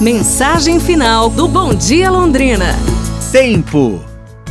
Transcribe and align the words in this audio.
Mensagem 0.00 0.78
final 0.78 1.30
do 1.30 1.48
Bom 1.48 1.74
Dia 1.74 2.10
Londrina. 2.10 2.66
Tempo. 3.32 3.98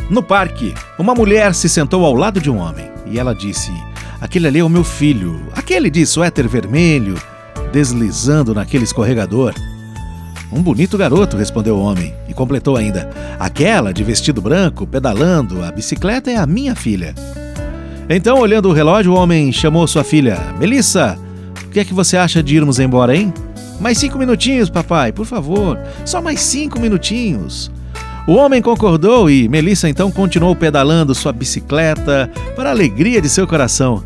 No 0.09 0.23
parque, 0.23 0.73
uma 0.97 1.13
mulher 1.13 1.53
se 1.53 1.69
sentou 1.69 2.03
ao 2.03 2.15
lado 2.15 2.41
de 2.41 2.49
um 2.49 2.57
homem 2.57 2.89
e 3.05 3.19
ela 3.19 3.35
disse: 3.35 3.71
Aquele 4.19 4.47
ali 4.47 4.57
é 4.57 4.63
o 4.63 4.69
meu 4.69 4.83
filho, 4.83 5.39
aquele 5.53 5.91
de 5.91 6.03
suéter 6.03 6.47
vermelho, 6.47 7.15
deslizando 7.71 8.55
naquele 8.55 8.85
escorregador. 8.85 9.53
Um 10.51 10.63
bonito 10.63 10.97
garoto, 10.97 11.37
respondeu 11.37 11.75
o 11.75 11.81
homem, 11.81 12.15
e 12.27 12.33
completou 12.33 12.75
ainda: 12.75 13.07
Aquela 13.39 13.93
de 13.93 14.03
vestido 14.03 14.41
branco, 14.41 14.87
pedalando, 14.87 15.63
a 15.63 15.71
bicicleta 15.71 16.31
é 16.31 16.37
a 16.37 16.47
minha 16.47 16.73
filha. 16.73 17.13
Então, 18.09 18.39
olhando 18.39 18.67
o 18.67 18.73
relógio, 18.73 19.11
o 19.11 19.15
homem 19.15 19.51
chamou 19.51 19.87
sua 19.87 20.03
filha: 20.03 20.39
Melissa, 20.57 21.19
o 21.65 21.69
que 21.69 21.81
é 21.81 21.85
que 21.85 21.93
você 21.93 22.17
acha 22.17 22.41
de 22.41 22.55
irmos 22.55 22.79
embora, 22.79 23.15
hein? 23.15 23.31
Mais 23.79 23.97
cinco 23.97 24.17
minutinhos, 24.17 24.69
papai, 24.69 25.11
por 25.11 25.25
favor. 25.25 25.77
Só 26.05 26.21
mais 26.21 26.39
cinco 26.41 26.79
minutinhos. 26.79 27.71
O 28.27 28.33
homem 28.33 28.61
concordou 28.61 29.29
e 29.29 29.47
Melissa 29.47 29.87
então 29.87 30.11
continuou 30.11 30.55
pedalando 30.55 31.13
sua 31.13 31.31
bicicleta 31.31 32.29
para 32.55 32.69
a 32.69 32.71
alegria 32.71 33.21
de 33.21 33.29
seu 33.29 33.45
coração. 33.45 34.03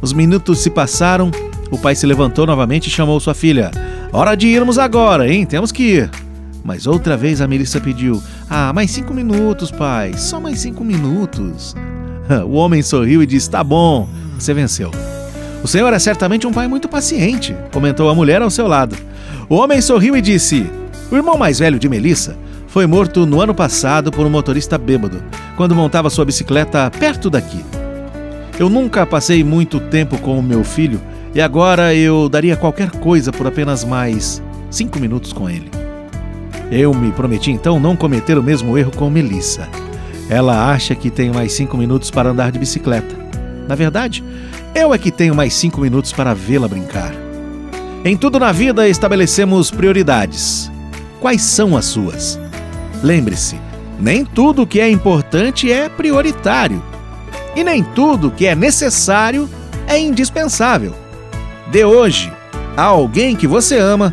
Os 0.00 0.12
minutos 0.12 0.58
se 0.58 0.68
passaram, 0.68 1.30
o 1.70 1.78
pai 1.78 1.94
se 1.94 2.04
levantou 2.04 2.44
novamente 2.44 2.88
e 2.88 2.90
chamou 2.90 3.20
sua 3.20 3.34
filha. 3.34 3.70
Hora 4.12 4.34
de 4.34 4.48
irmos 4.48 4.78
agora, 4.78 5.32
hein? 5.32 5.46
Temos 5.46 5.70
que 5.70 5.82
ir. 5.82 6.10
Mas 6.64 6.86
outra 6.86 7.16
vez 7.16 7.40
a 7.40 7.46
Melissa 7.46 7.80
pediu: 7.80 8.20
Ah, 8.50 8.72
mais 8.72 8.90
cinco 8.90 9.14
minutos, 9.14 9.70
pai, 9.70 10.14
só 10.16 10.40
mais 10.40 10.60
cinco 10.60 10.84
minutos. 10.84 11.74
O 12.46 12.52
homem 12.52 12.82
sorriu 12.82 13.22
e 13.22 13.26
disse: 13.26 13.50
Tá 13.50 13.62
bom, 13.62 14.08
você 14.38 14.54
venceu. 14.54 14.90
O 15.62 15.68
senhor 15.68 15.92
é 15.92 15.98
certamente 15.98 16.46
um 16.46 16.52
pai 16.52 16.66
muito 16.66 16.88
paciente, 16.88 17.54
comentou 17.72 18.08
a 18.08 18.14
mulher 18.14 18.42
ao 18.42 18.50
seu 18.50 18.66
lado. 18.66 18.96
O 19.48 19.54
homem 19.54 19.80
sorriu 19.80 20.16
e 20.16 20.20
disse: 20.20 20.66
O 21.10 21.16
irmão 21.16 21.38
mais 21.38 21.60
velho 21.60 21.78
de 21.78 21.88
Melissa 21.88 22.36
foi 22.66 22.86
morto 22.86 23.24
no 23.26 23.40
ano 23.40 23.54
passado 23.54 24.10
por 24.10 24.26
um 24.26 24.30
motorista 24.30 24.76
bêbado, 24.76 25.22
quando 25.56 25.74
montava 25.74 26.10
sua 26.10 26.24
bicicleta 26.24 26.90
perto 26.90 27.30
daqui. 27.30 27.64
Eu 28.58 28.68
nunca 28.68 29.06
passei 29.06 29.44
muito 29.44 29.78
tempo 29.78 30.18
com 30.18 30.38
o 30.38 30.42
meu 30.42 30.64
filho 30.64 31.00
e 31.34 31.40
agora 31.40 31.94
eu 31.94 32.28
daria 32.28 32.56
qualquer 32.56 32.90
coisa 32.90 33.30
por 33.32 33.46
apenas 33.46 33.84
mais 33.84 34.42
cinco 34.70 34.98
minutos 34.98 35.32
com 35.32 35.48
ele. 35.48 35.70
Eu 36.70 36.92
me 36.92 37.12
prometi 37.12 37.50
então 37.50 37.78
não 37.78 37.94
cometer 37.94 38.36
o 38.36 38.42
mesmo 38.42 38.76
erro 38.76 38.90
com 38.96 39.08
Melissa. 39.10 39.68
Ela 40.28 40.72
acha 40.72 40.94
que 40.94 41.10
tem 41.10 41.30
mais 41.30 41.52
cinco 41.52 41.76
minutos 41.76 42.10
para 42.10 42.30
andar 42.30 42.50
de 42.50 42.58
bicicleta. 42.58 43.14
Na 43.68 43.74
verdade, 43.74 44.22
eu 44.74 44.92
é 44.92 44.98
que 44.98 45.10
tenho 45.10 45.34
mais 45.34 45.54
cinco 45.54 45.80
minutos 45.80 46.12
para 46.12 46.34
vê-la 46.34 46.68
brincar. 46.68 47.12
Em 48.04 48.16
tudo 48.16 48.40
na 48.40 48.50
vida 48.50 48.88
estabelecemos 48.88 49.70
prioridades. 49.70 50.70
Quais 51.20 51.42
são 51.42 51.76
as 51.76 51.84
suas? 51.84 52.38
Lembre-se, 53.02 53.56
nem 53.98 54.24
tudo 54.24 54.66
que 54.66 54.80
é 54.80 54.90
importante 54.90 55.70
é 55.70 55.88
prioritário. 55.88 56.82
E 57.54 57.62
nem 57.62 57.82
tudo 57.82 58.30
que 58.30 58.46
é 58.46 58.54
necessário 58.56 59.48
é 59.86 59.98
indispensável. 59.98 60.94
Dê 61.70 61.84
hoje 61.84 62.32
a 62.76 62.82
alguém 62.82 63.36
que 63.36 63.46
você 63.46 63.78
ama 63.78 64.12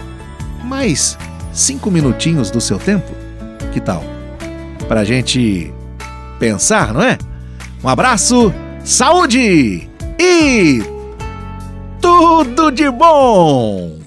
mais 0.64 1.18
cinco 1.52 1.90
minutinhos 1.90 2.52
do 2.52 2.62
seu 2.62 2.78
tempo. 2.78 3.12
Que 3.72 3.80
tal? 3.80 4.04
Pra 4.88 5.04
gente 5.04 5.74
pensar, 6.38 6.94
não 6.94 7.02
é? 7.02 7.18
Um 7.84 7.90
abraço, 7.90 8.54
saúde 8.90 9.88
e 10.20 10.82
tudo 12.02 12.72
de 12.72 12.90
bom! 12.90 13.99